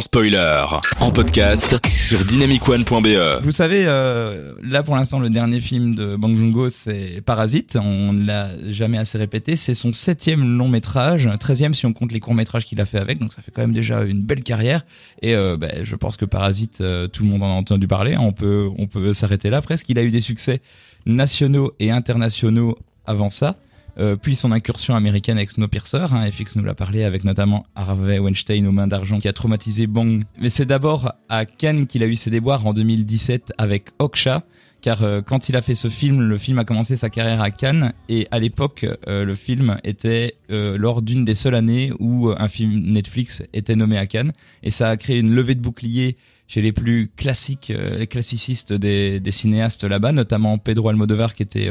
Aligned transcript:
spoiler, 0.00 0.64
en 1.00 1.10
podcast 1.10 1.80
sur 1.86 2.24
dynamicone.be. 2.24 3.42
Vous 3.42 3.52
savez, 3.52 3.84
euh, 3.86 4.52
là 4.62 4.82
pour 4.82 4.96
l'instant, 4.96 5.18
le 5.18 5.30
dernier 5.30 5.60
film 5.60 5.94
de 5.94 6.16
Bang 6.16 6.36
Joon-ho, 6.36 6.68
c'est 6.68 7.22
Parasite. 7.24 7.78
On 7.80 8.12
ne 8.12 8.26
l'a 8.26 8.48
jamais 8.68 8.98
assez 8.98 9.16
répété. 9.16 9.56
C'est 9.56 9.74
son 9.74 9.92
septième 9.92 10.58
long 10.58 10.68
métrage, 10.68 11.28
treizième 11.40 11.74
si 11.74 11.86
on 11.86 11.92
compte 11.92 12.12
les 12.12 12.20
courts 12.20 12.34
métrages 12.34 12.66
qu'il 12.66 12.80
a 12.80 12.84
fait 12.84 12.98
avec. 12.98 13.18
Donc 13.18 13.32
ça 13.32 13.42
fait 13.42 13.50
quand 13.50 13.62
même 13.62 13.72
déjà 13.72 14.02
une 14.02 14.22
belle 14.22 14.42
carrière. 14.42 14.84
Et 15.22 15.34
euh, 15.34 15.56
ben, 15.56 15.84
je 15.84 15.96
pense 15.96 16.16
que 16.16 16.24
Parasite, 16.24 16.80
euh, 16.80 17.08
tout 17.08 17.22
le 17.24 17.30
monde 17.30 17.42
en 17.42 17.48
a 17.48 17.54
entendu 17.54 17.86
parler. 17.86 18.16
On 18.18 18.32
peut, 18.32 18.68
on 18.78 18.86
peut 18.86 19.14
s'arrêter 19.14 19.50
là 19.50 19.62
presque. 19.62 19.88
Il 19.88 19.98
a 19.98 20.02
eu 20.02 20.10
des 20.10 20.20
succès 20.20 20.60
nationaux 21.06 21.72
et 21.80 21.90
internationaux 21.90 22.78
avant 23.06 23.30
ça. 23.30 23.56
Euh, 23.98 24.16
puis 24.16 24.36
son 24.36 24.52
incursion 24.52 24.94
américaine 24.94 25.38
avec 25.38 25.50
Snowpiercer, 25.50 26.06
hein, 26.12 26.30
FX 26.30 26.56
nous 26.56 26.64
l'a 26.64 26.74
parlé 26.74 27.04
avec 27.04 27.24
notamment 27.24 27.66
Harvey 27.74 28.18
Weinstein 28.18 28.66
aux 28.66 28.72
mains 28.72 28.86
d'argent 28.86 29.18
qui 29.18 29.28
a 29.28 29.32
traumatisé 29.32 29.86
Bong. 29.86 30.22
Mais 30.38 30.50
c'est 30.50 30.66
d'abord 30.66 31.12
à 31.28 31.46
Cannes 31.46 31.86
qu'il 31.86 32.02
a 32.02 32.06
eu 32.06 32.14
ses 32.14 32.30
déboires 32.30 32.66
en 32.66 32.74
2017 32.74 33.54
avec 33.56 33.88
Oksha, 33.98 34.44
car 34.82 35.02
euh, 35.02 35.22
quand 35.22 35.48
il 35.48 35.56
a 35.56 35.62
fait 35.62 35.74
ce 35.74 35.88
film, 35.88 36.20
le 36.20 36.36
film 36.36 36.58
a 36.58 36.64
commencé 36.64 36.96
sa 36.96 37.08
carrière 37.08 37.40
à 37.40 37.50
Cannes 37.50 37.94
et 38.10 38.28
à 38.30 38.38
l'époque 38.38 38.86
euh, 39.08 39.24
le 39.24 39.34
film 39.34 39.78
était 39.82 40.34
lors 40.48 41.02
d'une 41.02 41.24
des 41.24 41.34
seules 41.34 41.54
années 41.54 41.90
où 41.98 42.30
un 42.30 42.48
film 42.48 42.92
Netflix 42.92 43.42
était 43.52 43.76
nommé 43.76 43.96
à 43.96 44.06
Cannes 44.06 44.32
et 44.62 44.70
ça 44.70 44.90
a 44.90 44.96
créé 44.96 45.18
une 45.18 45.34
levée 45.34 45.54
de 45.54 45.60
bouclier 45.60 46.16
chez 46.48 46.62
les 46.62 46.70
plus 46.70 47.10
classiques, 47.16 47.72
les 47.74 48.06
classicistes 48.06 48.72
des, 48.72 49.18
des 49.18 49.30
cinéastes 49.32 49.82
là-bas, 49.82 50.12
notamment 50.12 50.58
Pedro 50.58 50.90
Almodovar 50.90 51.34
qui 51.34 51.42
était 51.42 51.68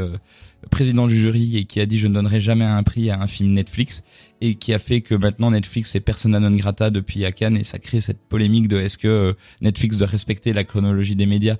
président 0.70 1.08
du 1.08 1.20
jury 1.20 1.58
et 1.58 1.66
qui 1.66 1.80
a 1.80 1.86
dit 1.86 1.98
je 1.98 2.08
ne 2.08 2.14
donnerai 2.14 2.40
jamais 2.42 2.66
un 2.66 2.84
prix 2.84 3.10
à 3.10 3.20
un 3.20 3.28
film 3.28 3.52
Netflix 3.52 4.04
et 4.42 4.56
qui 4.56 4.74
a 4.74 4.80
fait 4.80 5.02
que 5.02 5.16
maintenant 5.16 5.52
Netflix 5.52 5.96
est 5.96 6.00
persona 6.00 6.40
non 6.40 6.52
grata 6.52 6.90
depuis 6.90 7.26
à 7.26 7.32
Cannes 7.32 7.58
et 7.58 7.64
ça 7.64 7.80
crée 7.80 8.02
cette 8.02 8.20
polémique 8.20 8.68
de 8.68 8.78
est-ce 8.78 8.98
que 8.98 9.08
euh, 9.08 9.34
Netflix 9.62 9.98
doit 9.98 10.08
respecter 10.08 10.54
la 10.54 10.64
chronologie 10.64 11.16
des 11.16 11.26
médias 11.26 11.56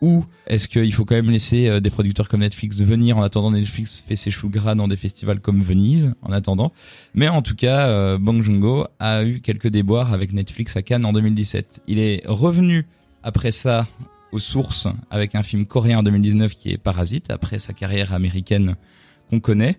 ou 0.00 0.24
est-ce 0.46 0.68
qu'il 0.68 0.92
faut 0.92 1.04
quand 1.04 1.14
même 1.14 1.30
laisser 1.30 1.68
euh, 1.68 1.80
des 1.80 1.90
producteurs 1.90 2.28
comme 2.28 2.40
Netflix 2.40 2.80
venir 2.80 3.18
en 3.18 3.22
attendant 3.22 3.50
Netflix 3.50 4.04
fait 4.06 4.16
ses 4.16 4.30
choux 4.30 4.50
gras 4.50 4.74
dans 4.74 4.88
des 4.88 4.96
festivals 4.96 5.40
comme 5.40 5.62
Venise 5.62 6.14
en 6.22 6.32
attendant. 6.32 6.72
Mais 7.14 7.28
en 7.28 7.42
tout 7.42 7.56
cas 7.56 7.88
euh, 7.88 8.18
Bong 8.18 8.42
Joon-ho 8.42 8.86
a 8.98 9.24
eu 9.24 9.40
quelques 9.40 9.68
déboires 9.68 10.12
avec 10.12 10.32
Netflix 10.32 10.76
à 10.76 10.82
Cannes 10.82 11.06
en 11.06 11.12
2017 11.12 11.82
il 11.86 11.98
est 11.98 12.22
revenu 12.26 12.86
après 13.22 13.52
ça 13.52 13.86
aux 14.32 14.38
sources 14.38 14.88
avec 15.10 15.34
un 15.34 15.42
film 15.42 15.66
coréen 15.66 15.98
en 15.98 16.02
2019 16.02 16.54
qui 16.54 16.70
est 16.70 16.78
Parasite, 16.78 17.30
après 17.30 17.58
sa 17.58 17.72
carrière 17.72 18.12
américaine 18.12 18.76
qu'on 19.30 19.40
connaît. 19.40 19.78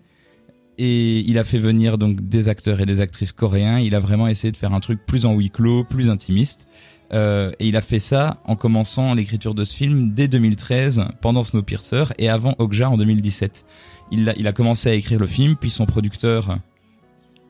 Et 0.78 1.20
il 1.20 1.38
a 1.38 1.44
fait 1.44 1.58
venir 1.58 1.98
donc 1.98 2.22
des 2.22 2.48
acteurs 2.48 2.80
et 2.80 2.86
des 2.86 3.00
actrices 3.00 3.32
coréens. 3.32 3.78
Il 3.78 3.94
a 3.94 4.00
vraiment 4.00 4.28
essayé 4.28 4.50
de 4.50 4.56
faire 4.56 4.72
un 4.72 4.80
truc 4.80 5.04
plus 5.04 5.26
en 5.26 5.34
huis 5.34 5.50
clos, 5.50 5.84
plus 5.84 6.08
intimiste. 6.08 6.66
Euh, 7.12 7.50
et 7.58 7.68
il 7.68 7.76
a 7.76 7.80
fait 7.80 7.98
ça 7.98 8.40
en 8.46 8.56
commençant 8.56 9.14
l'écriture 9.14 9.54
de 9.54 9.64
ce 9.64 9.76
film 9.76 10.14
dès 10.14 10.28
2013, 10.28 11.04
pendant 11.20 11.44
Snowpiercer, 11.44 12.04
et 12.18 12.28
avant 12.28 12.54
Okja 12.58 12.88
en 12.88 12.96
2017. 12.96 13.66
Il 14.12 14.28
a, 14.28 14.34
il 14.36 14.46
a 14.46 14.52
commencé 14.52 14.88
à 14.88 14.94
écrire 14.94 15.18
le 15.18 15.26
film, 15.26 15.56
puis 15.56 15.70
son 15.70 15.86
producteur 15.86 16.58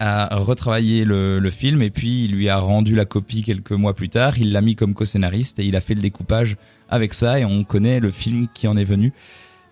a 0.00 0.34
retravaillé 0.36 1.04
le, 1.04 1.50
film 1.50 1.82
et 1.82 1.90
puis 1.90 2.24
il 2.24 2.32
lui 2.32 2.48
a 2.48 2.58
rendu 2.58 2.94
la 2.94 3.04
copie 3.04 3.42
quelques 3.44 3.72
mois 3.72 3.94
plus 3.94 4.08
tard. 4.08 4.38
Il 4.38 4.52
l'a 4.52 4.60
mis 4.62 4.74
comme 4.74 4.94
co-scénariste 4.94 5.58
et 5.58 5.64
il 5.64 5.76
a 5.76 5.80
fait 5.80 5.94
le 5.94 6.00
découpage 6.00 6.56
avec 6.88 7.14
ça 7.14 7.38
et 7.38 7.44
on 7.44 7.62
connaît 7.64 8.00
le 8.00 8.10
film 8.10 8.48
qui 8.52 8.66
en 8.66 8.76
est 8.76 8.84
venu. 8.84 9.12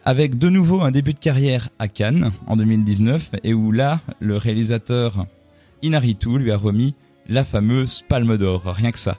Avec 0.04 0.38
de 0.38 0.48
nouveau 0.48 0.82
un 0.82 0.90
début 0.90 1.14
de 1.14 1.18
carrière 1.18 1.70
à 1.78 1.88
Cannes 1.88 2.32
en 2.46 2.56
2019 2.56 3.30
et 3.42 3.54
où 3.54 3.72
là, 3.72 4.00
le 4.20 4.36
réalisateur 4.36 5.26
Inaritu 5.82 6.38
lui 6.38 6.52
a 6.52 6.56
remis 6.56 6.94
la 7.28 7.44
fameuse 7.44 8.02
Palme 8.08 8.36
d'Or, 8.36 8.62
rien 8.66 8.90
que 8.90 8.98
ça. 8.98 9.16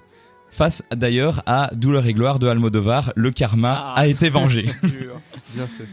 Face 0.51 0.83
d'ailleurs 0.95 1.43
à 1.45 1.69
Douleur 1.75 2.05
et 2.07 2.13
gloire 2.13 2.39
de 2.39 2.47
Almodovar, 2.47 3.13
le 3.15 3.31
karma 3.31 3.93
Ah. 3.95 3.99
a 4.01 4.07
été 4.07 4.29
vengé. 4.29 4.63
Bien 4.83 5.67
fait. 5.67 5.87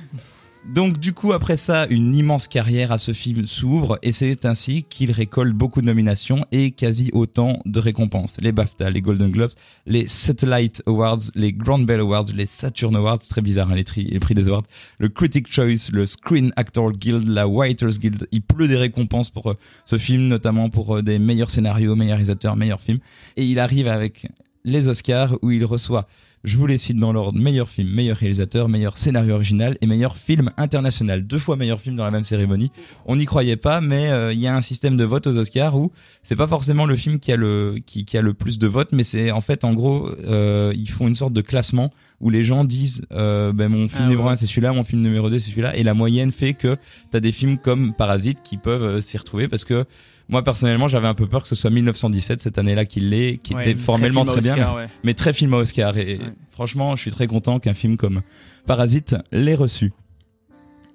Donc 0.75 0.99
du 0.99 1.13
coup 1.13 1.33
après 1.33 1.57
ça, 1.57 1.87
une 1.87 2.15
immense 2.15 2.49
carrière 2.49 2.91
à 2.91 2.99
ce 2.99 3.13
film 3.13 3.47
s'ouvre 3.47 3.99
et 4.03 4.13
c'est 4.13 4.45
ainsi 4.45 4.83
qu'il 4.83 5.13
récolte 5.13 5.55
beaucoup 5.55 5.81
de 5.81 5.87
nominations 5.87 6.45
et 6.51 6.73
quasi 6.73 7.11
autant 7.13 7.61
de 7.65 7.79
récompenses. 7.79 8.37
Les 8.41 8.51
BAFTA, 8.51 8.91
les 8.91 9.01
Golden 9.01 9.31
Globes, 9.31 9.53
les 9.87 10.09
Satellite 10.09 10.83
Awards, 10.87 11.21
les 11.35 11.53
Grand 11.53 11.79
Bell 11.79 12.01
Awards, 12.01 12.27
les 12.35 12.47
Saturn 12.47 12.97
Awards, 12.97 13.21
très 13.21 13.43
bizarre 13.43 13.71
hein, 13.71 13.77
les 13.77 13.85
prix 14.19 14.35
des 14.35 14.49
awards, 14.49 14.65
le 14.99 15.09
Critic 15.09 15.51
Choice, 15.51 15.91
le 15.93 16.05
Screen 16.05 16.53
Actor 16.57 16.93
Guild, 16.93 17.29
la 17.29 17.47
Writers 17.47 17.99
Guild. 17.99 18.27
Il 18.33 18.43
pleut 18.43 18.69
des 18.69 18.77
récompenses 18.77 19.31
pour 19.31 19.53
euh, 19.53 19.55
ce 19.85 19.99
film, 19.99 20.27
notamment 20.27 20.69
pour 20.69 20.97
euh, 20.97 21.03
des 21.03 21.19
meilleurs 21.19 21.51
scénarios, 21.51 21.95
meilleurs 21.95 22.17
réalisateurs, 22.17 22.57
meilleurs 22.57 22.81
films. 22.81 22.99
Et 23.37 23.45
il 23.45 23.61
arrive 23.61 23.87
avec 23.87 24.27
les 24.67 24.89
Oscars 24.89 25.39
où 25.41 25.51
il 25.51 25.65
reçoit 25.65 26.07
je 26.47 26.57
vous 26.57 26.67
les 26.67 26.79
cite 26.79 26.97
dans 26.97 27.13
l'ordre 27.13 27.37
meilleur 27.37 27.69
film, 27.69 27.89
meilleur 27.89 28.17
réalisateur, 28.17 28.69
meilleur 28.69 28.99
scénario 28.99 29.35
original 29.35 29.77
et 29.81 29.87
meilleur 29.87 30.17
film 30.17 30.53
international. 30.57 31.27
Deux 31.27 31.41
fois 31.41 31.57
meilleur 31.57 31.81
film 31.81 31.97
dans 31.97 32.05
la 32.05 32.13
même 32.13 32.23
cérémonie. 32.23 32.71
On 33.05 33.17
n'y 33.17 33.25
croyait 33.25 33.57
pas, 33.57 33.81
mais 33.81 34.11
euh, 34.11 34.33
il 34.33 34.39
y 34.39 34.47
a 34.47 34.55
un 34.55 34.61
système 34.61 34.97
de 34.97 35.03
vote 35.03 35.27
aux 35.27 35.37
Oscars 35.37 35.77
où 35.77 35.91
c'est 36.23 36.37
pas 36.37 36.47
forcément 36.47 36.87
le 36.87 36.95
film 36.95 37.19
qui 37.19 37.33
a 37.33 37.37
le 37.37 37.81
qui, 37.85 38.05
qui 38.05 38.17
a 38.17 38.23
le 38.23 38.33
plus 38.33 38.59
de 38.59 38.69
votes, 38.69 38.93
mais 38.93 39.03
c'est 39.03 39.33
en 39.33 39.41
fait 39.41 39.65
en 39.65 39.75
gros 39.75 40.09
euh, 40.27 40.73
ils 40.77 40.89
font 40.89 41.09
une 41.09 41.17
sorte 41.17 41.33
de 41.33 41.41
classement 41.41 41.93
où 42.21 42.31
les 42.31 42.45
gens 42.45 42.65
disent 42.65 43.03
euh, 43.13 43.53
ben 43.53 43.69
mon 43.69 43.89
film 43.89 44.05
Ah 44.05 44.09
numéro 44.09 44.27
ouais. 44.27 44.33
1 44.33 44.37
c'est 44.37 44.47
celui-là, 44.47 44.73
mon 44.73 44.85
film 44.85 45.03
numéro 45.03 45.29
2 45.29 45.39
c'est 45.41 45.51
celui-là, 45.51 45.77
et 45.77 45.83
la 45.83 45.95
moyenne 45.95 46.31
fait 46.31 46.55
que 46.55 46.77
t'as 47.11 47.21
des 47.21 47.33
films 47.33 47.59
comme 47.59 47.93
Parasite 47.93 48.39
qui 48.45 48.57
peuvent 48.57 48.83
euh, 48.83 49.01
s'y 49.01 49.19
retrouver 49.19 49.49
parce 49.49 49.65
que 49.65 49.85
moi 50.29 50.43
personnellement 50.43 50.89
j'avais 50.89 51.07
un 51.07 51.15
peu 51.15 51.27
peur 51.27 51.43
que 51.43 51.49
ce 51.49 51.55
soit 51.55 51.71
1917 51.71 52.41
cette 52.41 52.59
année-là 52.59 52.85
qu'il 52.85 53.11
l'ait, 53.11 53.39
qui 53.43 53.55
Ouais, 53.55 53.71
était 53.71 53.81
formellement 53.81 54.25
très 54.25 54.41
bien, 54.41 54.75
ouais. 54.75 54.87
mais 55.05 55.15
très 55.15 55.33
film 55.33 55.55
à 55.55 55.59
Oscar. 55.59 55.97
Et 55.97 56.17
Ouais. 56.19 56.21
franchement, 56.51 56.97
je 56.97 57.03
suis 57.03 57.11
très 57.11 57.27
content 57.27 57.59
qu'un 57.61 57.75
film 57.75 57.97
comme 57.97 58.23
Parasite 58.67 59.17
l'ait 59.33 59.55
reçu. 59.55 59.93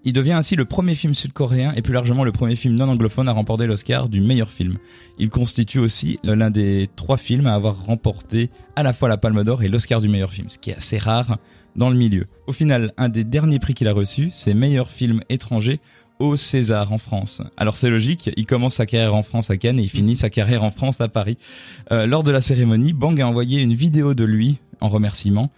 Il 0.04 0.14
devient 0.14 0.32
ainsi 0.32 0.56
le 0.56 0.66
premier 0.66 0.96
film 0.96 1.14
sud-coréen 1.14 1.74
et 1.76 1.84
plus 1.84 1.94
largement 1.94 2.24
le 2.24 2.32
premier 2.32 2.56
film 2.56 2.74
non 2.74 2.90
anglophone 2.90 3.30
à 3.30 3.34
remporter 3.34 3.68
l'Oscar 3.68 4.10
du 4.10 4.20
meilleur 4.20 4.50
film. 4.50 4.78
Il 5.20 5.30
constitue 5.30 5.78
aussi 5.78 6.18
l'un 6.24 6.50
des 6.50 6.90
trois 6.96 7.18
films 7.18 7.46
à 7.46 7.54
avoir 7.54 7.86
remporté 7.86 8.50
à 8.76 8.82
la 8.82 8.94
fois 8.94 9.10
la 9.10 9.18
Palme 9.18 9.44
d'Or 9.44 9.62
et 9.62 9.68
l'Oscar 9.68 10.02
du 10.02 10.10
meilleur 10.10 10.34
film, 10.34 10.50
ce 10.50 10.58
qui 10.58 10.72
est 10.72 10.76
assez 10.76 10.98
rare 10.98 11.38
dans 11.76 11.92
le 11.92 11.96
milieu. 11.96 12.26
Au 12.48 12.52
final, 12.52 12.94
un 12.98 13.10
des 13.10 13.24
derniers 13.24 13.60
prix 13.60 13.76
qu'il 13.76 13.88
a 13.88 13.94
reçu, 13.94 14.30
c'est 14.32 14.56
meilleur 14.56 14.90
film 14.90 15.22
étranger 15.30 15.80
César 16.36 16.92
en 16.92 16.98
France. 16.98 17.42
Alors 17.58 17.78
c'est 17.78 17.90
logique, 17.90 18.30
il 18.38 18.46
commence 18.46 18.76
sa 18.76 18.86
carrière 18.86 19.16
en 19.16 19.24
France 19.24 19.50
à 19.50 19.58
Cannes 19.58 19.80
et 19.80 19.84
il 19.84 19.90
finit 19.90 20.16
sa 20.16 20.30
carrière 20.30 20.64
en 20.64 20.72
France 20.72 21.02
à 21.02 21.08
Paris. 21.08 21.38
Euh, 21.92 22.06
lors 22.06 22.24
de 22.24 22.32
la 22.32 22.42
cérémonie, 22.42 22.94
Bang 22.94 23.20
a 23.20 23.28
envoyé 23.28 23.62
une 23.62 23.74
vidéo 23.74 24.14
de 24.14 24.24
lui 24.24 24.60
en 24.80 24.88
remerciement 24.88 25.52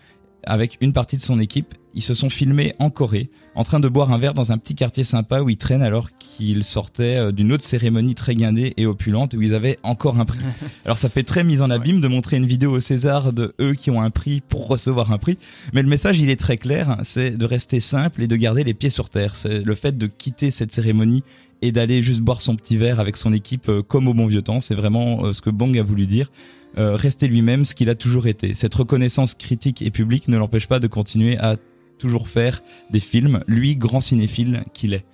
avec 0.46 0.78
une 0.82 0.94
partie 0.94 1.16
de 1.16 1.22
son 1.22 1.40
équipe. 1.40 1.76
Ils 1.96 2.02
se 2.02 2.14
sont 2.14 2.30
filmés 2.30 2.74
en 2.80 2.90
Corée, 2.90 3.30
en 3.56 3.64
train 3.64 3.80
de 3.80 3.88
boire 3.88 4.12
un 4.12 4.18
verre 4.18 4.34
dans 4.34 4.52
un 4.52 4.58
petit 4.58 4.74
quartier 4.74 5.04
sympa 5.04 5.42
où 5.42 5.50
ils 5.50 5.58
traînent 5.58 5.84
alors 5.84 6.10
qu'ils 6.18 6.64
sortaient 6.64 7.18
euh, 7.18 7.32
d'une 7.32 7.52
autre 7.52 7.64
cérémonie 7.64 8.16
très 8.16 8.36
guindée 8.36 8.74
et 8.78 8.88
opulente 8.88 9.36
où 9.36 9.42
ils 9.42 9.54
avaient 9.54 9.78
encore 9.84 10.20
un 10.20 10.26
prix. 10.26 10.40
Alors 10.86 10.98
ça 10.98 11.10
fait 11.10 11.24
très 11.24 11.44
mise 11.44 11.62
en 11.62 11.70
abîme 11.70 12.02
de 12.02 12.08
montrer 12.08 12.38
une 12.38 12.48
vidéo 12.48 12.72
au 12.72 12.80
César 12.80 13.32
de 13.32 13.54
eux 13.62 13.74
qui 13.74 13.92
ont 13.92 14.02
un 14.02 14.10
prix 14.10 14.42
pour 14.42 14.68
recevoir 14.68 15.12
un 15.12 15.20
prix, 15.20 15.38
mais 15.74 15.84
le 15.84 15.90
message 15.90 16.20
il 16.20 16.30
est 16.30 16.40
très 16.40 16.58
clair, 16.58 16.98
c'est 17.04 17.38
de 17.38 17.46
rester 17.46 17.80
simple 17.80 18.24
et 18.24 18.28
de 18.28 18.36
garder 18.36 18.64
les 18.64 18.74
pieds 18.74 18.90
sur 18.90 19.10
terre. 19.10 19.36
C'est 19.36 19.64
le 19.64 19.76
fait 19.76 19.96
de 19.98 20.08
quitter 20.08 20.50
cette 20.50 20.72
cérémonie 20.72 21.24
et 21.64 21.72
d'aller 21.72 22.02
juste 22.02 22.20
boire 22.20 22.42
son 22.42 22.58
petit 22.58 22.76
verre 22.76 23.00
avec 23.00 23.16
son 23.16 23.32
équipe 23.32 23.70
euh, 23.70 23.82
comme 23.82 24.10
au 24.10 24.14
bon 24.14 24.28
vieux 24.28 24.42
temps, 24.42 24.60
c'est 24.60 24.76
vraiment 24.76 25.26
euh, 25.26 25.34
ce 25.34 25.42
que 25.42 25.50
Bong 25.50 25.78
a 25.78 25.82
voulu 25.84 26.06
dire. 26.08 26.30
Euh, 26.78 26.96
rester 26.96 27.28
lui-même, 27.30 27.64
ce 27.64 27.74
qu'il 27.74 27.90
a 27.90 27.96
toujours 27.96 28.28
été. 28.28 28.54
Cette 28.54 28.76
reconnaissance 28.76 29.34
critique 29.34 29.82
et 29.82 29.90
publique 29.90 30.28
ne 30.28 30.38
l'empêche 30.38 30.68
pas 30.68 30.80
de 30.80 30.88
continuer 30.88 31.38
à 31.38 31.56
toujours 32.00 32.28
faire 32.28 32.62
des 32.92 33.00
films, 33.00 33.44
lui, 33.48 33.78
grand 33.78 34.02
cinéphile 34.02 34.64
qu'il 34.74 34.94
est. 34.94 35.06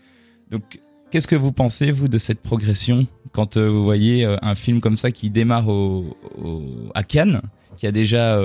Donc, 0.49 0.79
qu'est-ce 1.11 1.27
que 1.27 1.35
vous 1.35 1.51
pensez, 1.51 1.91
vous, 1.91 2.07
de 2.07 2.17
cette 2.17 2.41
progression 2.41 3.05
quand 3.31 3.57
vous 3.57 3.83
voyez 3.83 4.25
un 4.25 4.55
film 4.55 4.79
comme 4.79 4.97
ça 4.97 5.11
qui 5.11 5.29
démarre 5.29 5.67
au, 5.67 6.17
au- 6.41 6.89
à 6.95 7.03
Cannes, 7.03 7.41
qui 7.77 7.85
a 7.85 7.91
déjà, 7.91 8.41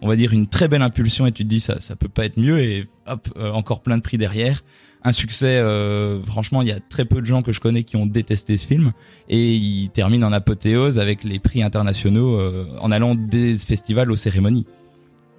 on 0.00 0.06
va 0.06 0.14
dire, 0.14 0.32
une 0.32 0.46
très 0.46 0.68
belle 0.68 0.82
impulsion 0.82 1.26
et 1.26 1.32
tu 1.32 1.42
te 1.42 1.48
dis 1.48 1.58
ça, 1.60 1.80
ça 1.80 1.96
peut 1.96 2.08
pas 2.08 2.26
être 2.26 2.36
mieux 2.38 2.60
et 2.60 2.86
hop, 3.08 3.28
encore 3.52 3.80
plein 3.82 3.96
de 3.96 4.02
prix 4.02 4.18
derrière. 4.18 4.62
Un 5.04 5.12
succès, 5.12 5.58
euh, 5.58 6.22
franchement, 6.24 6.60
il 6.62 6.68
y 6.68 6.72
a 6.72 6.80
très 6.80 7.04
peu 7.04 7.20
de 7.20 7.26
gens 7.26 7.42
que 7.42 7.52
je 7.52 7.60
connais 7.60 7.84
qui 7.84 7.96
ont 7.96 8.06
détesté 8.06 8.56
ce 8.56 8.66
film 8.66 8.92
et 9.28 9.54
il 9.54 9.90
termine 9.90 10.24
en 10.24 10.32
apothéose 10.32 10.98
avec 10.98 11.22
les 11.22 11.38
prix 11.38 11.62
internationaux 11.62 12.38
euh, 12.38 12.66
en 12.80 12.90
allant 12.90 13.14
des 13.14 13.54
festivals 13.56 14.10
aux 14.10 14.16
cérémonies. 14.16 14.66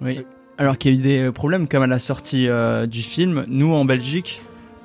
Oui. 0.00 0.24
Alors 0.56 0.78
qu'il 0.78 0.92
y 0.92 0.96
a 0.96 0.98
eu 0.98 1.02
des 1.02 1.32
problèmes 1.32 1.68
comme 1.68 1.82
à 1.82 1.86
la 1.86 1.98
sortie 1.98 2.48
euh, 2.48 2.86
du 2.86 3.02
film. 3.02 3.44
Nous 3.48 3.72
en 3.72 3.84
Belgique, 3.84 4.40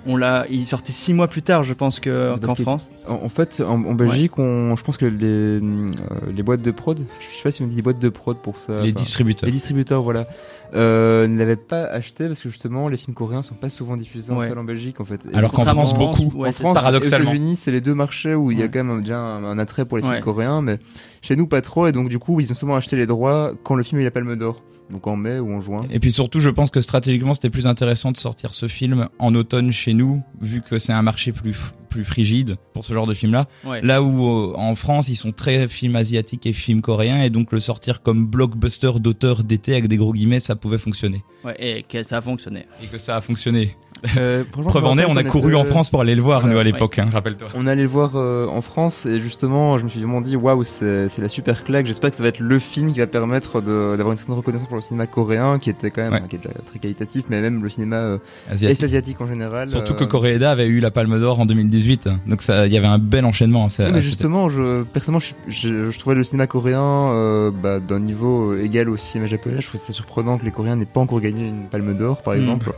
on 0.06 0.18
l'a, 0.18 0.46
il 0.50 0.68
sortait 0.68 0.92
six 0.92 1.14
mois 1.14 1.30
plus 1.30 1.42
tard, 1.42 1.64
je 1.64 1.74
pense 1.74 2.00
que 2.00 2.36
qu'en 2.38 2.56
France. 2.56 2.90
En, 3.08 3.30
fait, 3.30 3.62
en, 3.66 3.84
en 3.86 3.94
Belgique, 3.94 4.38
on, 4.40 4.76
je 4.76 4.84
pense 4.84 4.98
que 4.98 5.06
les, 5.06 5.26
euh, 5.26 5.88
les 6.36 6.44
boîtes 6.44 6.62
de 6.62 6.72
prod, 6.72 7.00
je 7.00 7.36
sais 7.38 7.44
pas 7.44 7.52
si 7.52 7.62
on 7.62 7.68
dit 7.68 7.82
boîtes 7.82 8.00
de 8.00 8.10
prod 8.10 8.38
pour 8.38 8.60
ça. 8.60 8.82
Les 8.84 8.92
distributeurs. 8.94 9.46
les 9.48 9.52
distributeurs, 9.52 10.02
voilà, 10.04 10.28
euh, 10.74 11.28
ne 11.28 11.38
l'avaient 11.38 11.56
pas 11.56 11.86
acheté 11.86 12.28
parce 12.28 12.42
que 12.42 12.50
justement, 12.50 12.88
les 12.88 12.98
films 12.98 13.14
coréens 13.16 13.42
sont 13.44 13.56
pas 13.56 13.70
souvent 13.70 13.98
diffusés 13.98 14.32
en 14.32 14.38
Ouais. 14.38 14.50
salle 14.50 14.58
en 14.60 14.64
Belgique, 14.64 15.00
en 15.00 15.06
fait. 15.06 15.28
Et 15.32 15.36
Alors 15.36 15.52
qu'en 15.52 15.66
France, 15.66 15.94
beaucoup. 15.94 16.32
ouais, 16.36 16.50
en 16.50 16.52
France, 16.52 16.74
paradoxalement. 16.74 17.26
et 17.30 17.34
aux 17.34 17.36
États-Unis, 17.36 17.56
c'est 17.56 17.72
les 17.72 17.82
deux 17.82 17.94
marchés 17.94 18.34
où 18.36 18.52
il 18.52 18.60
y 18.60 18.64
a 18.64 18.68
quand 18.68 18.84
même 18.84 19.02
déjà 19.02 19.20
un, 19.20 19.44
un 19.44 19.60
attrait 19.60 19.86
pour 19.86 19.98
les 19.98 20.04
films 20.04 20.16
Ouais. 20.16 20.22
coréens, 20.22 20.62
mais 20.62 20.80
chez 21.22 21.36
nous 21.36 21.48
pas 21.48 21.62
trop. 21.62 21.88
Et 21.88 21.92
donc 21.92 22.10
du 22.10 22.20
coup, 22.20 22.40
ils 22.40 22.52
ont 22.52 22.56
seulement 22.56 22.76
acheté 22.76 22.96
les 22.96 23.08
droits 23.08 23.54
quand 23.64 23.76
le 23.76 23.84
film 23.84 24.00
a 24.00 24.02
eu 24.02 24.06
la 24.06 24.12
Palme 24.12 24.36
d'Or, 24.36 24.62
donc 24.90 25.06
en 25.08 25.16
mai 25.16 25.40
ou 25.40 25.54
en 25.54 25.62
juin. 25.62 25.86
Et 25.90 26.00
puis 26.00 26.12
surtout, 26.12 26.40
je 26.40 26.50
pense 26.50 26.72
que 26.72 26.82
stratégiquement, 26.82 27.34
c'était 27.34 27.50
plus 27.50 27.68
intéressant 27.68 28.12
de 28.12 28.18
sortir 28.18 28.54
ce 28.54 28.68
film 28.68 29.08
en 29.20 29.36
automne 29.36 29.72
chez 29.72 29.94
nous, 29.94 30.22
vu 30.42 30.62
que 30.62 30.80
c'est 30.80 30.94
un 30.94 31.02
marché 31.02 31.32
plus 31.32 31.56
plus 31.96 32.04
frigide 32.04 32.58
pour 32.74 32.84
ce 32.84 32.94
genre 32.94 33.08
de 33.08 33.14
film-là. 33.14 33.46
Ouais. 33.66 33.80
Là 33.82 34.04
où 34.04 34.28
euh, 34.28 34.54
en 34.58 34.76
France, 34.76 35.08
ils 35.08 35.16
sont 35.16 35.32
très 35.32 35.70
films 35.70 35.96
asiatiques 35.96 36.46
et 36.46 36.52
films 36.52 36.82
coréens, 36.82 37.22
et 37.24 37.30
donc 37.30 37.54
le 37.54 37.62
sortir 37.62 38.02
comme 38.02 38.26
blockbuster 38.26 38.92
d'auteur 39.00 39.46
d'été 39.46 39.72
avec 39.72 39.88
des 39.88 39.96
gros 39.96 40.12
guillemets, 40.12 40.42
ça 40.42 40.58
pouvait 40.58 40.78
fonctionner. 40.78 41.24
Ouais, 41.46 41.56
et 41.58 41.84
que 41.84 42.04
ça 42.04 42.18
a 42.18 42.22
fonctionné. 42.22 42.66
Et 42.84 42.88
que 42.88 42.98
ça 42.98 43.16
a 43.16 43.22
fonctionné. 43.22 43.78
Euh, 44.18 44.44
Preuve 44.52 44.86
en 44.86 44.98
est, 44.98 45.06
on 45.06 45.16
a 45.16 45.24
couru 45.24 45.56
en 45.56 45.64
France 45.64 45.90
pour 45.90 46.02
aller 46.02 46.16
le 46.16 46.22
voir, 46.22 46.42
Voilà, 46.42 46.54
nous, 46.54 46.60
à 46.60 46.64
ouais. 46.64 46.70
l'époque, 46.72 47.00
hein, 47.00 47.08
rappelle-toi. 47.12 47.48
On 47.56 47.66
allait 47.66 47.84
le 47.84 47.88
voir 47.88 48.12
euh, 48.16 48.46
en 48.46 48.60
France 48.62 49.06
et 49.06 49.22
justement, 49.22 49.78
je 49.78 49.86
me 49.86 49.90
suis 49.90 50.02
vraiment 50.02 50.20
dit 50.22 50.36
waouh, 50.36 50.64
c'est 50.64 51.18
la 51.18 51.30
super 51.30 51.64
claque. 51.64 51.88
J'espère 51.88 52.12
que 52.12 52.18
ça 52.18 52.22
va 52.24 52.30
être 52.30 52.42
le 52.42 52.60
film 52.60 52.92
qui 52.94 53.00
va 53.00 53.08
permettre 53.08 53.62
d'avoir 53.62 54.12
une 54.12 54.18
certaine 54.18 54.36
reconnaissance 54.36 54.68
pour 54.68 54.76
le 54.76 54.82
cinéma 54.82 55.08
coréen, 55.08 55.60
qui 55.60 55.70
était 55.70 55.92
quand 55.92 56.02
même 56.02 56.14
Ouais. 56.22 56.28
qui 56.30 56.36
est 56.36 56.40
déjà 56.40 56.54
très 56.66 56.78
qualitatif, 56.80 57.24
mais 57.30 57.40
même 57.42 57.64
le 57.64 57.70
cinéma 57.70 57.96
euh, 57.98 58.18
Asiatique. 58.52 59.22
en 59.22 59.28
général. 59.28 59.70
Surtout 59.70 59.94
que 59.96 60.04
euh, 60.04 60.08
Koreeda 60.08 60.52
avait 60.52 60.68
eu 60.68 60.82
la 60.82 60.92
Palme 60.92 61.18
d'Or 61.18 61.40
en 61.40 61.46
2018, 61.46 61.85
donc 62.28 62.42
ça, 62.42 62.66
il 62.68 62.74
y 62.74 62.78
avait 62.78 62.88
un 62.88 62.98
bel 62.98 63.26
enchaînement. 63.26 63.70
Ça, 63.70 63.86
Oui, 63.86 63.92
mais 63.94 64.02
justement, 64.02 64.50
je, 64.50 64.84
personnellement, 64.84 65.20
je, 65.20 65.34
je, 65.48 65.92
je 65.92 66.00
trouvais 66.00 66.16
le 66.16 66.24
cinéma 66.24 66.48
coréen 66.48 66.82
euh, 67.12 67.52
bah, 67.52 67.80
d'un 67.80 68.00
niveau 68.00 68.52
euh, 68.52 68.64
égal 68.64 68.90
au 68.90 68.98
cinéma 68.98 69.28
japonais. 69.28 69.58
Je 69.62 69.68
trouve 69.68 69.80
ça 69.82 69.94
surprenant 69.94 70.38
que 70.38 70.46
les 70.46 70.52
Coréens 70.52 70.76
n'aient 70.76 70.86
pas 70.86 71.00
encore 71.02 71.22
gagné 71.22 71.48
une 71.48 71.68
palme 71.68 71.96
d'or, 71.98 72.22
par 72.22 72.34
Mm. 72.36 72.40
exemple. 72.40 72.74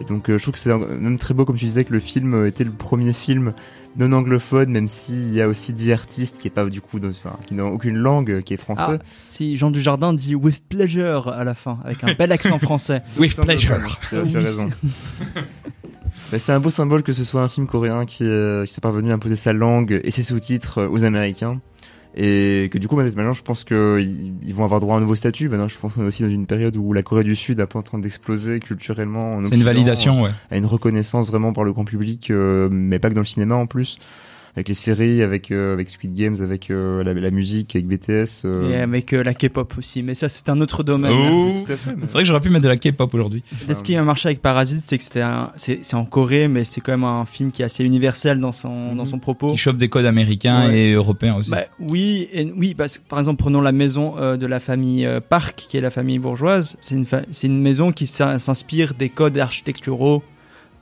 Et 0.00 0.04
donc, 0.04 0.30
euh, 0.30 0.38
je 0.38 0.42
trouve 0.42 0.54
que 0.54 0.58
c'est 0.60 0.74
même 0.74 1.18
très 1.18 1.34
beau, 1.34 1.44
comme 1.44 1.56
tu 1.56 1.66
disais, 1.66 1.84
que 1.84 1.92
le 1.92 2.00
film 2.00 2.46
était 2.46 2.64
le 2.64 2.70
premier 2.70 3.12
film 3.12 3.52
non 3.96 4.12
anglophone, 4.12 4.70
même 4.70 4.88
s'il 4.88 5.32
y 5.32 5.42
a 5.42 5.48
aussi 5.48 5.72
10 5.72 5.90
artistes 5.92 6.36
qui 6.38 6.46
est 6.46 6.50
pas 6.50 6.64
du 6.64 6.80
coup, 6.80 7.00
dans- 7.00 7.08
enfin, 7.08 7.36
qui 7.46 7.54
n'ont 7.54 7.68
aucune 7.72 7.96
langue, 7.96 8.40
qui 8.42 8.54
est 8.54 8.56
français. 8.56 9.00
Si 9.28 9.56
Jean 9.56 9.72
Dujardin 9.72 10.12
dit 10.14 10.36
with 10.36 10.62
pleasure 10.68 11.28
à 11.28 11.42
la 11.42 11.54
fin, 11.54 11.78
avec 11.84 12.02
un 12.04 12.14
bel 12.14 12.30
accent 12.30 12.58
français. 12.60 13.02
With 13.18 13.34
pleasure. 13.36 13.76
Tu 14.08 14.16
as- 14.16 14.22
raison. 14.40 14.70
Mais 16.32 16.38
c'est 16.38 16.52
un 16.52 16.60
beau 16.60 16.70
symbole 16.70 17.02
que 17.02 17.12
ce 17.12 17.24
soit 17.24 17.42
un 17.42 17.48
film 17.48 17.66
coréen 17.66 18.06
qui, 18.06 18.24
euh, 18.24 18.64
qui 18.64 18.72
soit 18.72 18.80
parvenu 18.80 19.10
à 19.10 19.14
imposer 19.14 19.36
sa 19.36 19.52
langue 19.52 20.00
et 20.04 20.10
ses 20.10 20.22
sous-titres 20.22 20.78
euh, 20.78 20.88
aux 20.88 21.04
Américains. 21.04 21.60
Et 22.16 22.68
que 22.72 22.78
du 22.78 22.88
coup, 22.88 22.96
maintenant, 22.96 23.32
je 23.32 23.42
pense 23.42 23.62
qu'ils 23.62 24.32
ils 24.44 24.54
vont 24.54 24.64
avoir 24.64 24.80
droit 24.80 24.96
à 24.96 24.98
un 24.98 25.00
nouveau 25.00 25.14
statut. 25.14 25.48
Maintenant, 25.48 25.68
je 25.68 25.78
pense 25.78 25.94
qu'on 25.94 26.02
est 26.02 26.06
aussi 26.06 26.24
dans 26.24 26.28
une 26.28 26.46
période 26.46 26.76
où 26.76 26.92
la 26.92 27.02
Corée 27.02 27.22
du 27.22 27.36
Sud 27.36 27.60
est 27.60 27.62
un 27.62 27.66
peu 27.66 27.78
en 27.78 27.82
train 27.82 27.98
d'exploser 27.98 28.58
culturellement. 28.58 29.36
en 29.36 29.44
C'est 29.44 29.54
une 29.54 29.62
validation, 29.62 30.22
ouais. 30.22 30.30
À 30.50 30.56
une 30.56 30.66
reconnaissance 30.66 31.28
vraiment 31.28 31.52
par 31.52 31.62
le 31.62 31.72
grand 31.72 31.84
public, 31.84 32.30
euh, 32.30 32.68
mais 32.70 32.98
pas 32.98 33.10
que 33.10 33.14
dans 33.14 33.20
le 33.20 33.26
cinéma 33.26 33.54
en 33.54 33.66
plus. 33.66 33.98
Avec 34.56 34.66
les 34.66 34.74
séries, 34.74 35.22
avec, 35.22 35.52
euh, 35.52 35.72
avec 35.74 35.88
Squid 35.90 36.12
Games, 36.12 36.36
avec 36.42 36.70
euh, 36.72 37.04
la, 37.04 37.14
la 37.14 37.30
musique, 37.30 37.76
avec 37.76 37.86
BTS. 37.86 38.44
euh, 38.44 38.70
Et 38.72 38.80
avec 38.80 39.12
euh, 39.12 39.22
la 39.22 39.32
K-pop 39.32 39.74
aussi, 39.78 40.02
mais 40.02 40.14
ça 40.14 40.28
c'est 40.28 40.48
un 40.48 40.60
autre 40.60 40.82
domaine. 40.82 41.12
Oh. 41.12 41.62
Tout 41.64 41.72
à 41.72 41.76
fait. 41.76 41.90
mais- 41.96 42.02
C'est 42.06 42.12
vrai 42.12 42.22
que 42.22 42.26
j'aurais 42.28 42.40
pu 42.40 42.50
mettre 42.50 42.64
de 42.64 42.68
la 42.68 42.76
K-pop 42.76 43.14
aujourd'hui. 43.14 43.44
Peut-être 43.64 43.78
ce 43.78 43.84
qui 43.84 43.94
a 43.94 44.02
marché 44.02 44.28
avec 44.28 44.42
Parasite, 44.42 44.80
c'est 44.84 44.98
que 44.98 45.04
c'était 45.04 45.22
c'est 45.54 45.78
c'est 45.84 45.94
en 45.94 46.04
Corée, 46.04 46.48
mais 46.48 46.64
c'est 46.64 46.80
quand 46.80 46.90
même 46.90 47.04
un 47.04 47.26
film 47.26 47.52
qui 47.52 47.62
est 47.62 47.64
assez 47.64 47.84
universel 47.84 48.40
dans 48.40 48.50
son, 48.50 48.96
dans 48.96 49.06
son 49.06 49.20
propos. 49.20 49.52
Qui 49.52 49.56
chope 49.56 49.76
des 49.76 49.88
codes 49.88 50.04
américains 50.06 50.66
Ouais. 50.68 50.78
et 50.80 50.92
européens 50.94 51.36
aussi. 51.36 51.50
Bah, 51.50 51.62
oui, 51.78 52.28
et, 52.32 52.52
oui, 52.56 52.74
parce 52.74 52.98
que 52.98 53.04
par 53.08 53.20
exemple, 53.20 53.38
prenons 53.40 53.60
la 53.60 53.72
maison 53.72 54.14
euh, 54.18 54.36
de 54.36 54.46
la 54.46 54.58
famille 54.58 55.06
euh, 55.06 55.20
Park, 55.20 55.64
qui 55.68 55.76
est 55.76 55.80
la 55.80 55.90
famille 55.90 56.18
bourgeoise. 56.18 56.76
C'est 56.80 56.96
une, 56.96 57.06
fa- 57.06 57.22
c'est 57.30 57.46
une 57.46 57.60
maison 57.62 57.92
qui 57.92 58.08
s'in- 58.08 58.40
s'inspire 58.40 58.94
des 58.94 59.10
codes 59.10 59.38
architecturaux 59.38 60.24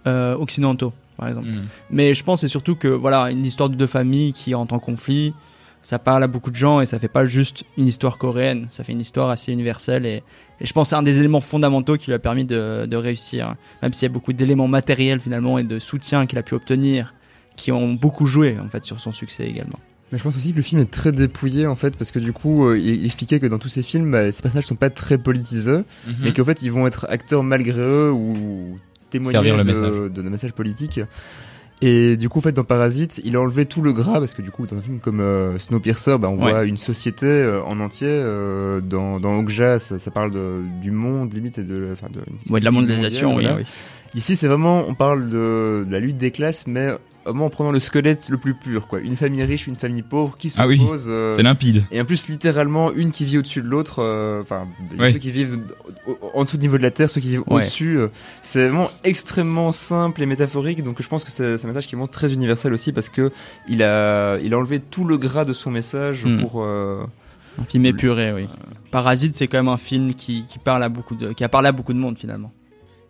euh, 0.07 0.35
occidentaux, 0.37 0.95
par 1.19 1.29
exemple. 1.29 1.49
Mm. 1.49 1.67
Mais 1.91 2.15
je 2.15 2.25
pense 2.25 2.41
c'est 2.41 2.49
surtout 2.49 2.75
que 2.77 2.89
voilà, 2.89 3.31
une 3.31 3.45
histoire 3.45 3.69
de 3.69 3.75
deux 3.77 3.87
familles 3.87 4.33
qui 4.33 4.55
entrent 4.55 4.73
en 4.75 4.79
conflit, 4.79 5.35
ça 5.83 5.99
parle 5.99 6.23
à 6.23 6.27
beaucoup 6.27 6.51
de 6.51 6.57
gens 6.57 6.81
et 6.81 6.87
ça 6.87 6.99
fait 6.99 7.09
pas 7.09 7.27
juste 7.27 7.65
une 7.77 7.87
histoire 7.87 8.17
coréenne, 8.19 8.67
ça 8.71 8.83
fait 8.85 8.93
une 8.93 9.01
histoire 9.01 9.29
assez 9.31 9.53
universelle 9.53 10.07
et, 10.07 10.23
et 10.61 10.67
je 10.67 10.73
pense 10.73 10.89
c'est 10.91 10.97
un 10.97 11.03
des 11.03 11.19
éléments 11.19 11.41
fondamentaux 11.41 11.97
qui 11.97 12.07
lui 12.07 12.15
a 12.15 12.19
permis 12.19 12.45
de, 12.45 12.87
de 12.87 12.97
réussir, 12.97 13.55
même 13.83 13.93
s'il 13.93 14.07
y 14.09 14.11
a 14.11 14.13
beaucoup 14.13 14.33
d'éléments 14.33 14.69
matériels 14.69 15.21
finalement 15.21 15.59
et 15.59 15.65
de 15.65 15.79
soutien 15.79 16.27
qu'il 16.27 16.39
a 16.39 16.43
pu 16.43 16.55
obtenir 16.55 17.15
qui 17.57 17.73
ont 17.73 17.93
beaucoup 17.95 18.27
joué 18.27 18.57
en 18.65 18.69
fait 18.69 18.85
sur 18.85 19.01
son 19.01 19.13
succès 19.13 19.47
également. 19.49 19.79
Mais 20.11 20.17
je 20.19 20.23
pense 20.25 20.37
aussi 20.37 20.53
que 20.53 20.57
le 20.57 20.63
film 20.63 20.81
est 20.81 20.91
très 20.91 21.13
dépouillé 21.13 21.67
en 21.67 21.77
fait 21.77 21.95
parce 21.97 22.11
que 22.13 22.19
du 22.19 22.33
coup 22.33 22.67
euh, 22.67 22.79
il 22.79 23.05
expliquait 23.05 23.41
que 23.41 23.47
dans 23.47 23.59
tous 23.59 23.69
ces 23.69 23.83
films 23.83 24.11
bah, 24.11 24.33
ces 24.33 24.41
personnages 24.43 24.67
sont 24.67 24.75
pas 24.75 24.89
très 24.91 25.19
politisés 25.19 25.83
Mhm. 26.07 26.15
mais 26.23 26.33
qu'en 26.33 26.45
fait 26.45 26.63
ils 26.63 26.73
vont 26.73 26.87
être 26.87 27.07
acteurs 27.11 27.43
malgré 27.43 27.81
eux 27.81 28.11
ou 28.11 28.79
témoigner 29.11 29.33
Servir 29.33 29.57
le 29.57 29.63
de, 29.63 29.67
message. 29.69 29.91
de, 29.91 30.09
de 30.09 30.29
messages 30.29 30.53
politiques. 30.53 31.01
Et 31.81 32.17
du 32.17 32.29
coup 32.29 32.41
en 32.41 32.43
fait 32.43 32.51
dans 32.53 32.65
Parasite 32.65 33.21
il 33.25 33.37
a 33.37 33.41
enlevé 33.41 33.65
tout 33.65 33.83
le 33.83 33.93
gras 33.93 34.19
parce 34.19 34.35
que 34.35 34.43
du 34.43 34.51
coup 34.51 34.67
dans 34.67 34.77
un 34.77 34.81
film 34.81 34.99
comme 34.99 35.21
euh, 35.21 35.61
Snowpiercer 35.61 36.17
bah, 36.19 36.29
on 36.29 36.33
Ouais. 36.43 36.51
voit 36.51 36.65
une 36.65 36.77
société 36.77 37.27
euh, 37.27 37.63
en 37.63 37.79
entier 37.79 38.09
euh, 38.11 38.81
dans, 38.81 39.21
dans 39.21 39.39
Okja 39.39 39.79
ça, 39.79 40.01
ça 40.01 40.11
parle 40.11 40.33
de, 40.33 40.63
du 40.83 40.91
monde 40.91 41.33
limite 41.33 41.59
et 41.59 41.63
de, 41.63 41.91
enfin, 41.93 42.09
de, 42.13 42.19
Ouais, 42.53 42.59
de 42.59 42.65
la 42.65 42.73
mondialisation, 42.73 43.29
oui, 43.37 43.45
voilà. 43.45 43.59
oui. 43.59 43.63
Ici, 44.15 44.35
c'est 44.37 44.49
vraiment, 44.49 44.87
on 44.89 44.95
parle 44.95 45.29
de, 45.29 45.85
de 45.87 45.93
la 45.93 46.01
lutte 46.01 46.17
des 46.17 46.31
classes, 46.31 46.67
mais 46.67 46.89
vraiment 47.29 47.47
en 47.47 47.51
prenant 47.51 47.71
le 47.71 47.79
squelette 47.81 48.29
le 48.29 48.37
plus 48.37 48.55
pur, 48.55 48.87
quoi. 48.89 49.01
Une 49.01 49.17
famille 49.17 49.43
riche, 49.45 49.67
une 49.67 49.77
famille 49.77 50.03
pauvre, 50.03 50.37
qui 50.39 50.53
Ah 50.59 50.67
oui, 50.67 50.81
euh, 51.09 51.35
C'est 51.37 51.43
limpide. 51.43 51.85
et 51.91 52.01
en 52.01 52.05
plus, 52.05 52.29
littéralement, 52.29 52.93
une 52.93 53.11
qui 53.11 53.25
vit 53.25 53.39
au-dessus 53.39 53.63
de 53.63 53.69
l'autre. 53.69 54.01
euh, 54.03 54.43
Enfin, 54.43 54.67
Ouais. 54.99 55.13
ceux 55.13 55.19
qui 55.19 55.31
vivent 55.31 55.59
en 56.35 56.45
dessous 56.45 56.57
du 56.57 56.63
niveau 56.63 56.79
de 56.79 56.83
la 56.83 56.91
terre, 56.91 57.09
ceux 57.11 57.21
qui 57.21 57.29
vivent 57.29 57.45
Ouais. 57.47 57.57
au-dessus. 57.57 57.99
euh, 57.99 58.09
C'est 58.43 58.69
vraiment 58.69 58.91
extrêmement 59.05 59.73
simple 59.73 60.23
et 60.23 60.27
métaphorique. 60.27 60.83
Donc, 60.83 61.01
je 61.03 61.09
pense 61.09 61.25
que 61.25 61.31
c'est 61.31 61.59
c'est 61.59 61.65
un 61.67 61.69
message 61.69 61.87
qui 61.87 61.95
est 61.95 61.99
vraiment 61.99 62.07
très 62.09 62.33
universel 62.33 62.73
aussi 62.73 62.93
parce 62.93 63.09
que 63.09 63.31
il 63.69 63.83
a, 63.83 64.39
il 64.39 64.53
a 64.55 64.59
enlevé 64.59 64.81
tout 64.81 65.05
le 65.05 65.19
gras 65.19 65.45
de 65.45 65.53
son 65.53 65.71
message 65.71 66.25
Hmm. 66.25 66.39
pour. 66.41 66.63
euh, 66.65 67.05
Un 67.61 67.65
film 67.65 67.87
épuré, 67.87 68.33
oui. 68.33 68.49
Parasite, 68.91 69.35
c'est 69.37 69.49
quand 69.49 69.59
même 69.59 69.69
un 69.69 69.77
film 69.79 70.15
qui, 70.15 70.45
qui 70.49 70.59
parle 70.59 70.83
à 70.85 70.89
beaucoup 70.89 71.15
de, 71.17 71.33
qui 71.33 71.43
a 71.45 71.49
parlé 71.49 71.69
à 71.69 71.73
beaucoup 71.73 71.93
de 71.93 71.99
monde 71.99 72.17
finalement. 72.19 72.53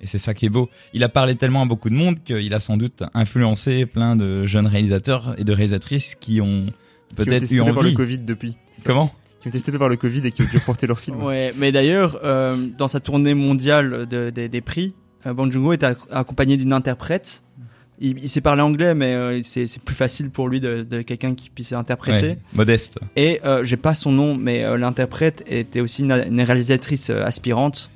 Et 0.01 0.07
c'est 0.07 0.19
ça 0.19 0.33
qui 0.35 0.47
est 0.47 0.51
beau. 0.51 0.69
Il 0.95 1.03
a 1.05 1.09
parlé 1.09 1.35
tellement 1.35 1.63
à 1.63 1.67
beaucoup 1.67 1.91
de 1.91 1.95
monde 1.95 2.17
qu'il 2.25 2.55
a 2.55 2.61
sans 2.61 2.77
doute 2.77 3.03
influencé 3.15 3.85
plein 3.87 4.15
de 4.17 4.47
jeunes 4.47 4.67
réalisateurs 4.67 5.35
et 5.39 5.45
de 5.45 5.53
réalisatrices 5.53 6.15
qui 6.15 6.41
ont 6.41 6.67
qui 6.67 7.21
ont 7.21 7.25
été 7.25 7.31
peut-être 7.31 7.43
eu 7.45 7.47
stoppés 7.57 7.73
par 7.73 7.83
le 7.83 7.89
envie. 7.89 7.95
Covid 7.95 8.19
depuis. 8.19 8.55
Comment 8.85 9.09
Qui 9.41 9.49
ont 9.49 9.51
été 9.51 9.59
stoppés 9.59 9.79
par 9.79 9.89
le 9.89 9.97
Covid 9.97 10.21
et 10.25 10.31
qui 10.31 10.43
ont 10.43 10.47
dû 10.51 10.57
reporter 10.59 10.87
leur 10.87 11.01
film. 11.01 11.23
Ouais, 11.23 11.53
mais 11.57 11.73
d'ailleurs, 11.73 12.21
euh, 12.23 12.57
dans 12.79 12.87
sa 12.89 13.01
tournée 13.01 13.35
mondiale 13.35 14.07
de- 14.07 14.31
de- 14.31 14.47
des 14.47 14.61
prix, 14.61 14.95
euh, 15.27 15.33
Bong 15.33 15.51
Joon-ho 15.51 15.73
est 15.73 15.83
ac- 15.83 15.97
accompagné 16.13 16.57
d'une 16.57 16.73
interprète. 16.73 17.43
Il, 18.01 18.19
il 18.23 18.29
sait 18.29 18.41
parler 18.41 18.63
anglais, 18.63 18.95
mais 18.95 19.15
euh, 19.15 19.41
c'est 19.43 19.67
c'est 19.67 19.83
plus 19.83 19.97
facile 19.97 20.31
pour 20.31 20.49
lui 20.49 20.61
de, 20.61 20.85
de 20.89 21.03
quelqu'un 21.03 21.35
qui 21.35 21.51
puisse 21.51 21.73
interpréter. 21.73 22.29
Ouais, 22.29 22.39
Modeste. 22.53 23.01
Et 23.17 23.41
euh, 23.45 23.65
j'ai 23.65 23.77
pas 23.77 23.95
son 23.97 24.13
nom, 24.13 24.37
mais 24.37 24.63
euh, 24.63 24.77
l'interprète 24.79 25.43
était 25.49 25.81
aussi 25.81 26.03
une, 26.03 26.13
une 26.13 26.41
réalisatrice 26.43 27.11
euh, 27.11 27.25
aspirante 27.25 27.91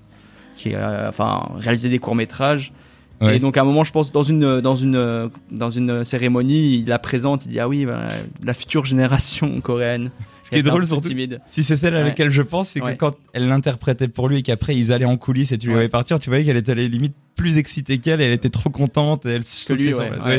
qui 0.55 0.75
a 0.75 1.07
enfin 1.09 1.51
réalisé 1.57 1.89
des 1.89 1.99
courts 1.99 2.15
métrages. 2.15 2.73
Ouais. 3.21 3.37
Et 3.37 3.39
donc 3.39 3.57
à 3.57 3.61
un 3.61 3.65
moment, 3.65 3.85
je 3.85 3.93
pense 3.93 4.11
dans 4.11 4.25
une 4.25 4.61
dans 4.61 4.75
une 4.75 5.31
dans 5.53 5.71
une 5.71 6.03
cérémonie, 6.03 6.79
il 6.81 6.87
la 6.89 6.99
présente, 6.99 7.47
il 7.47 7.51
dit 7.51 7.61
ah 7.61 7.69
oui, 7.69 7.87
ben, 7.87 8.09
la 8.45 8.53
future 8.55 8.85
génération 8.85 9.61
coréenne. 9.63 10.11
Ce 10.43 10.51
qui 10.51 10.57
est 10.57 10.63
drôle 10.65 10.85
surtout, 10.85 11.09
timide. 11.09 11.41
si 11.49 11.63
c'est 11.63 11.77
celle 11.77 11.95
à 11.95 11.99
Ouais. 11.99 12.05
laquelle 12.07 12.31
je 12.31 12.43
pense, 12.43 12.71
c'est 12.71 12.81
que 12.81 12.93
quand 12.95 13.15
elle 13.33 13.47
l'interprétait 13.47 14.09
pour 14.09 14.29
lui 14.29 14.39
et 14.39 14.43
qu'après 14.43 14.75
ils 14.77 14.93
allaient 14.93 15.05
en 15.05 15.17
coulisses 15.17 15.53
et 15.53 15.57
tu 15.59 15.69
Ouais. 15.69 15.75
voyais 15.75 15.89
partir, 15.89 16.19
tu 16.19 16.31
voyais 16.31 16.45
qu'elle 16.45 16.57
était 16.57 16.73
allée 16.73 16.89
limite 16.89 17.15
plus 17.37 17.59
excitée 17.59 17.99
qu'elle 17.99 18.21
elle 18.21 18.33
était 18.33 18.51
trop 18.51 18.69
contente 18.71 19.25
et 19.25 19.31
elle 19.31 19.43
lui, 19.77 19.93
la- 19.93 20.35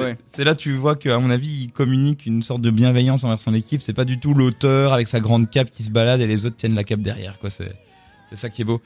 ouais. 0.00 0.16
C'est 0.26 0.44
là 0.44 0.54
tu 0.54 0.72
vois 0.72 0.96
qu'à 0.96 1.18
mon 1.18 1.28
avis 1.30 1.64
il 1.64 1.70
communique 1.70 2.24
une 2.24 2.42
sorte 2.42 2.62
de 2.62 2.70
bienveillance 2.70 3.24
envers 3.24 3.40
son 3.42 3.52
équipe. 3.54 3.82
C'est 3.82 3.92
pas 3.92 4.06
du 4.06 4.18
tout 4.18 4.32
l'auteur 4.32 4.94
avec 4.94 5.06
sa 5.06 5.20
grande 5.20 5.50
cape 5.50 5.70
qui 5.70 5.82
se 5.82 5.90
balade 5.90 6.20
et 6.22 6.26
les 6.26 6.46
autres 6.46 6.56
tiennent 6.56 6.74
la 6.74 6.84
cape 6.84 7.00
derrière. 7.02 7.38
quoi. 7.38 7.50
C'est 7.50 7.72
c'est 8.30 8.36
ça 8.36 8.48
qui 8.48 8.62
est 8.62 8.64
beau. 8.64 8.80